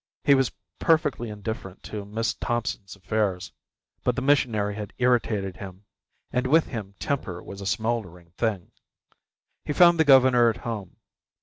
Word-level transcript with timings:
He 0.23 0.33
was 0.33 0.51
perfectly 0.79 1.29
indifferent 1.29 1.83
to 1.83 2.05
Miss 2.05 2.33
Thompson's 2.33 2.95
affairs, 2.95 3.51
but 4.03 4.15
the 4.15 4.21
missionary 4.23 4.73
had 4.73 4.93
irritated 4.97 5.57
him, 5.57 5.85
and 6.31 6.47
with 6.47 6.65
him 6.65 6.95
temper 6.97 7.43
was 7.43 7.61
a 7.61 7.67
smouldering 7.67 8.31
thing. 8.31 8.71
He 9.63 9.73
found 9.73 9.99
the 9.99 10.03
governor 10.03 10.49
at 10.49 10.57
home. 10.65 10.95